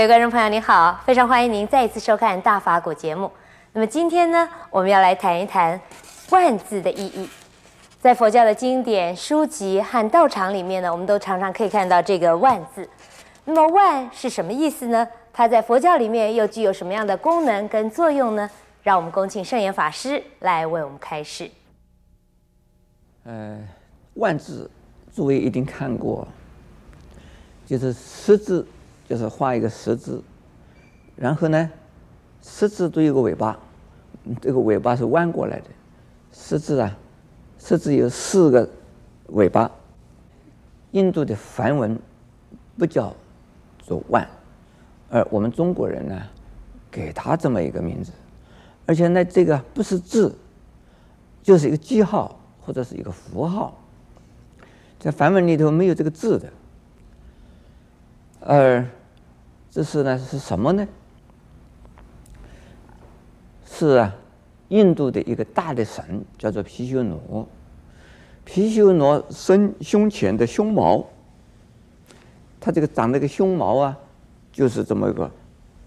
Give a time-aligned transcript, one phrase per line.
[0.00, 3.30] 各位观众朋友，您好，非常欢迎您再一次收看《大法古》节目。
[3.74, 5.78] 那么今天呢，我们要来谈一谈
[6.30, 7.28] 万字的意义。
[8.00, 12.88] 在佛教的经典、书籍和道场里面呢，我们都常常可以看到这个“万”字。
[13.44, 15.06] 那么“万”是什么意思呢？
[15.34, 18.48] 它在佛教里面又具有什么样的功能跟作用呢？
[18.82, 21.50] 让我们恭请圣严法师来为我们开示。
[23.24, 23.58] 呃
[24.16, 24.70] ，“万”字，
[25.14, 26.26] 诸位一定看过，
[27.66, 28.66] 就是十字。
[29.10, 30.22] 就是画一个十字，
[31.16, 31.68] 然后呢，
[32.40, 33.58] 十字都有个尾巴，
[34.40, 35.64] 这个尾巴是弯过来的。
[36.32, 36.96] 十字啊，
[37.58, 38.70] 十字有四个
[39.30, 39.68] 尾巴。
[40.92, 41.98] 印度的梵文
[42.78, 43.12] 不叫
[43.80, 44.24] 做万，
[45.10, 46.22] 而我们中国人呢，
[46.88, 48.12] 给他这么一个名字，
[48.86, 50.32] 而且呢，这个不是字，
[51.42, 53.76] 就是一个记号或者是一个符号，
[55.00, 56.52] 在梵文里头没有这个字的，
[58.38, 58.86] 而。
[59.70, 60.86] 这是呢是什么呢？
[63.64, 64.14] 是啊，
[64.68, 67.48] 印度的一个大的神叫做毗修罗。
[68.44, 71.06] 毗修罗身胸前的胸毛，
[72.58, 73.96] 他这个长那个胸毛啊，
[74.52, 75.30] 就是这么一个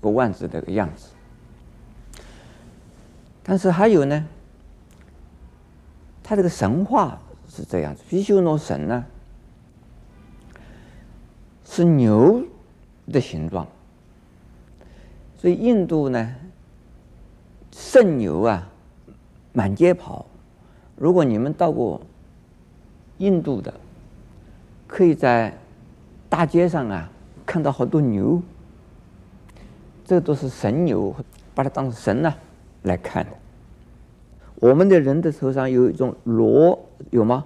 [0.00, 1.08] 个万字的个样子。
[3.42, 4.26] 但是还有呢，
[6.22, 9.04] 他这个神话是这样子：毗修罗神呢
[11.64, 12.42] 是牛。
[13.12, 13.66] 的形状，
[15.36, 16.34] 所以印度呢，
[17.72, 18.68] 圣牛啊，
[19.52, 20.26] 满街跑。
[20.96, 22.00] 如果你们到过
[23.18, 23.72] 印度的，
[24.86, 25.56] 可以在
[26.28, 27.10] 大街上啊
[27.44, 28.42] 看到好多牛，
[30.04, 31.14] 这都是神牛，
[31.54, 32.34] 把它当成神呢、
[32.82, 33.30] 来看的。
[34.56, 36.78] 我们的人的头上有一种螺，
[37.10, 37.44] 有吗？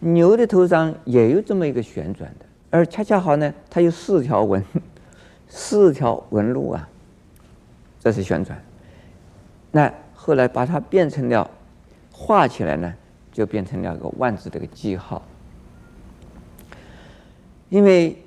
[0.00, 2.46] 牛的头上也有这么一个旋转的。
[2.76, 4.62] 而恰恰好呢，它有四条纹，
[5.48, 6.86] 四条纹路啊，
[7.98, 8.62] 这是旋转。
[9.70, 11.50] 那后来把它变成了
[12.12, 12.94] 画起来呢，
[13.32, 15.22] 就变成了一个万字的一个记号。
[17.70, 18.22] 因为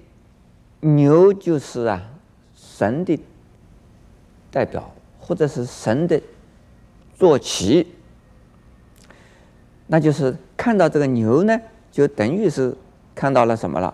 [0.79, 2.01] 牛就是啊
[2.55, 3.19] 神的
[4.49, 6.19] 代表，或者是神的
[7.13, 7.85] 坐骑，
[9.85, 11.61] 那就是看到这个牛呢，
[11.91, 12.75] 就等于是
[13.13, 13.93] 看到了什么了？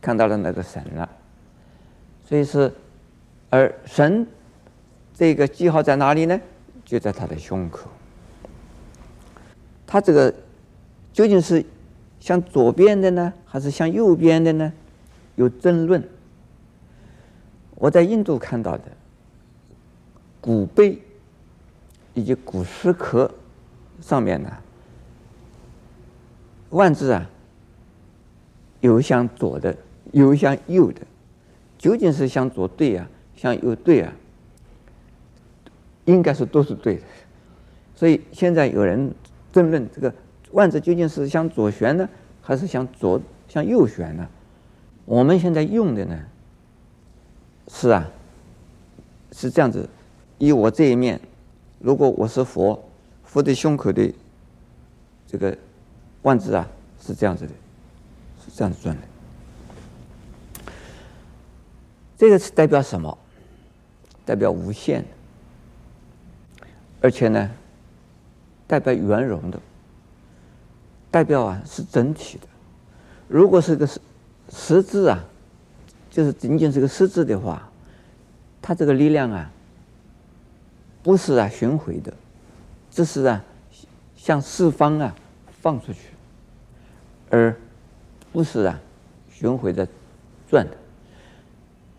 [0.00, 1.08] 看到了那个神了，
[2.24, 2.72] 所以是，
[3.50, 4.26] 而神
[5.12, 6.40] 这个记号在哪里呢？
[6.84, 7.90] 就在他的胸口。
[9.86, 10.34] 他这个
[11.12, 11.64] 究竟是
[12.18, 14.72] 向左边的呢，还是向右边的呢？
[15.36, 16.02] 有争论。
[17.74, 18.84] 我在印度看到的
[20.40, 20.98] 古碑
[22.14, 23.30] 以及古石刻
[24.00, 24.50] 上面呢，
[26.70, 27.28] 万字啊，
[28.80, 29.76] 有向左的。
[30.12, 31.00] 有向右的，
[31.78, 34.12] 究竟是向左对啊，向右对啊？
[36.06, 37.02] 应该是都是对的。
[37.94, 39.12] 所以现在有人
[39.52, 40.12] 争论这个
[40.52, 42.08] 万字究竟是向左旋呢，
[42.40, 44.26] 还是向左向右旋呢？
[45.04, 46.18] 我们现在用的呢，
[47.68, 48.10] 是啊，
[49.32, 49.88] 是这样子。
[50.38, 51.20] 以我这一面，
[51.78, 52.82] 如果我是佛，
[53.22, 54.12] 佛的胸口的
[55.26, 55.56] 这个
[56.22, 56.66] 万字啊，
[57.00, 57.52] 是这样子的，
[58.44, 59.02] 是这样子转的。
[62.20, 63.16] 这个是代表什么？
[64.26, 65.02] 代表无限，
[67.00, 67.50] 而且呢，
[68.66, 69.58] 代表圆融的，
[71.10, 72.46] 代表啊是整体的。
[73.26, 73.98] 如果是个十
[74.50, 75.24] 十字啊，
[76.10, 77.66] 就是仅仅是个十字的话，
[78.60, 79.50] 它这个力量啊，
[81.02, 82.12] 不是啊巡回的，
[82.90, 83.42] 这是啊
[84.14, 85.16] 向四方啊
[85.62, 86.00] 放出去，
[87.30, 87.56] 而
[88.30, 88.78] 不是啊
[89.30, 89.88] 巡回的
[90.50, 90.76] 转的。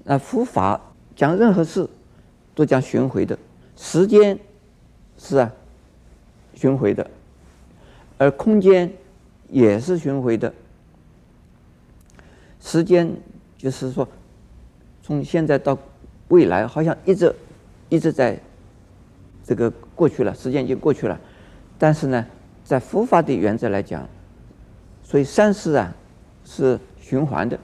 [0.03, 0.81] 那佛法
[1.15, 1.87] 讲任何事
[2.55, 3.37] 都讲巡回的，
[3.77, 4.37] 时间
[5.17, 5.51] 是啊
[6.55, 7.07] 巡回的，
[8.17, 8.91] 而空间
[9.49, 10.51] 也是巡回的。
[12.59, 13.11] 时间
[13.57, 14.07] 就是说，
[15.03, 15.77] 从现在到
[16.29, 17.33] 未来，好像一直
[17.89, 18.39] 一直在
[19.43, 21.19] 这个过去了，时间已经过去了。
[21.77, 22.25] 但是呢，
[22.63, 24.07] 在佛法的原则来讲，
[25.03, 25.93] 所以三世啊
[26.43, 27.59] 是循环的，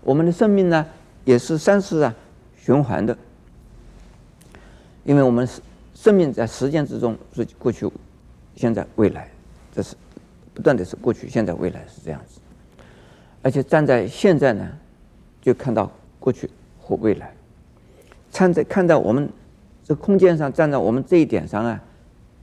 [0.00, 0.86] 我们的生命呢。
[1.24, 2.14] 也是三次啊，
[2.56, 3.16] 循环的。
[5.04, 5.48] 因为我们
[5.94, 7.90] 生命在时间之中是过去、
[8.54, 9.28] 现在、未来，
[9.72, 9.96] 这是
[10.54, 12.40] 不断的是过去、现在、未来是这样子。
[13.42, 14.68] 而且站在现在呢，
[15.40, 15.90] 就看到
[16.20, 16.48] 过去
[16.80, 17.34] 和未来。
[18.30, 19.28] 站在看到我们
[19.84, 21.82] 这空间上，站在我们这一点上啊，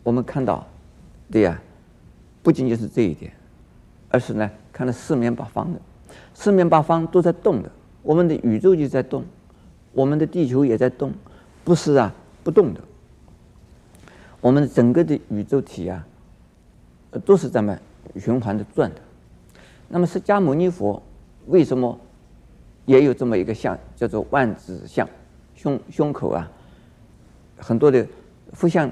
[0.03, 0.67] 我们看到，
[1.31, 1.59] 对呀，
[2.43, 3.31] 不仅仅是这一点，
[4.09, 5.79] 而是呢，看到四面八方的，
[6.33, 7.71] 四面八方都在动的。
[8.01, 9.23] 我们的宇宙就在动，
[9.93, 11.13] 我们的地球也在动，
[11.63, 12.13] 不是啊
[12.43, 12.81] 不动的。
[14.41, 16.05] 我们整个的宇宙体啊，
[17.25, 17.77] 都是这么
[18.15, 19.01] 循环的转的。
[19.89, 21.01] 那么释迦牟尼佛
[21.47, 21.99] 为什么
[22.85, 25.07] 也有这么一个像，叫做万字像，
[25.55, 26.49] 胸胸口啊，
[27.57, 28.07] 很多的
[28.53, 28.89] 佛像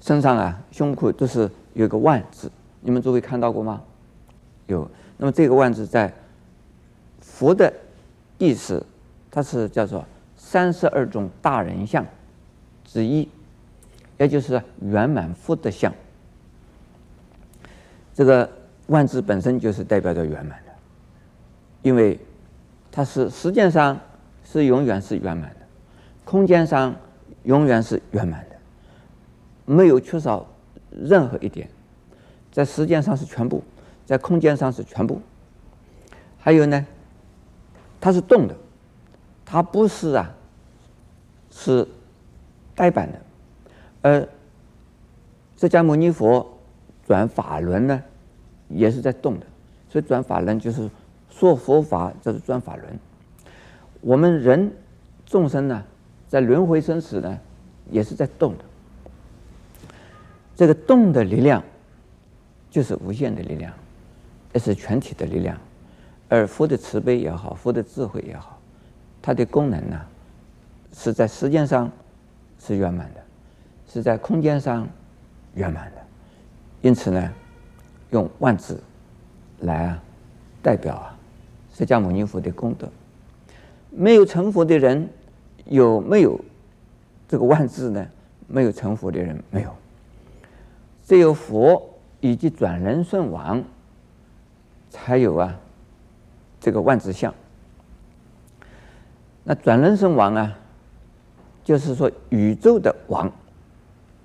[0.00, 3.82] 身上啊，胸口都是有个万字，你们诸位看到过吗？
[4.68, 4.88] 有。
[5.18, 6.12] 那么这个万字在
[7.20, 7.72] 佛的
[8.42, 8.84] 意思，
[9.30, 10.04] 它是叫做
[10.36, 12.04] 三十二种大人相
[12.84, 13.28] 之一。
[14.18, 15.92] 也就是圆满佛的相，
[18.14, 18.48] 这个
[18.86, 20.72] 万字本身就是代表着圆满的，
[21.82, 22.16] 因为
[22.92, 23.98] 它是时间上
[24.44, 25.56] 是永远是圆满的，
[26.24, 26.94] 空间上
[27.42, 28.56] 永远是圆满的，
[29.64, 30.46] 没有缺少
[30.90, 31.68] 任何一点，
[32.52, 33.60] 在时间上是全部，
[34.06, 35.20] 在空间上是全部，
[36.38, 36.86] 还有呢，
[38.02, 38.56] 它是动的，
[39.44, 40.34] 它不是啊，
[41.52, 41.86] 是
[42.74, 43.18] 呆板的。
[44.02, 44.28] 而
[45.56, 46.58] 释迦牟尼佛
[47.06, 48.02] 转法轮呢，
[48.68, 49.46] 也是在动的，
[49.88, 50.90] 所以转法轮就是
[51.30, 52.98] 说佛法，就是转法轮。
[54.00, 54.72] 我们人
[55.24, 55.84] 众生呢，
[56.26, 57.38] 在轮回生死呢，
[57.88, 58.64] 也是在动的。
[60.56, 61.62] 这个动的力量，
[62.68, 63.72] 就是无限的力量，
[64.54, 65.56] 也是全体的力量。
[66.32, 68.58] 而佛的慈悲也好，佛的智慧也好，
[69.20, 70.00] 它的功能呢，
[70.94, 71.90] 是在时间上
[72.58, 73.20] 是圆满的。
[73.86, 74.88] 是在空间上
[75.52, 76.00] 圆满的，
[76.80, 77.30] 因此呢，
[78.08, 78.82] 用万字
[79.58, 80.02] 来啊
[80.62, 81.14] 代表啊
[81.74, 82.88] 释迦牟尼佛的功德。
[83.90, 85.06] 没有成佛的人
[85.66, 86.40] 有没有
[87.28, 88.06] 这个万字呢？
[88.46, 89.70] 没有成佛的人没有，
[91.06, 91.90] 只有佛
[92.20, 93.62] 以及转轮圣王
[94.88, 95.54] 才有啊
[96.62, 97.34] 这个万字像。
[99.44, 100.58] 那转轮圣王啊，
[101.62, 103.30] 就是说宇宙的王。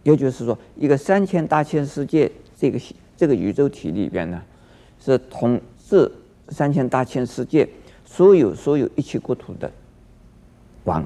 [0.04, 2.80] 也就是说，一个三千大千世界这个
[3.18, 4.42] 这个宇宙体里边呢，
[4.98, 6.10] 是统治
[6.48, 7.68] 三千大千世界
[8.06, 9.70] 所有所有一切国土的
[10.86, 11.06] 王，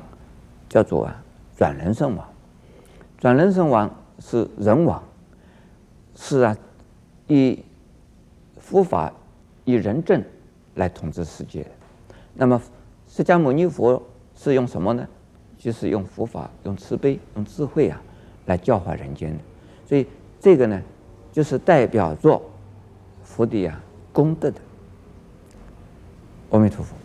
[0.70, 1.24] 叫做啊
[1.58, 2.28] 转轮圣王。
[3.18, 3.90] 转轮圣王
[4.20, 5.04] 是人王，
[6.16, 6.56] 是啊
[7.28, 7.58] 以
[8.60, 9.12] 佛法
[9.66, 10.24] 以人政
[10.82, 11.66] 来统治世界。
[12.34, 12.62] 那么
[13.08, 14.02] 释迦牟尼佛
[14.36, 15.08] 是用什么呢？
[15.58, 18.02] 就是用佛法，用慈悲，用智慧啊。
[18.48, 19.38] 来教化人间的，
[19.88, 20.06] 所以
[20.40, 20.82] 这个呢，
[21.32, 22.42] 就是代表作
[23.24, 23.80] 佛的呀
[24.12, 24.60] 功德的。
[26.50, 26.96] 阿弥陀佛。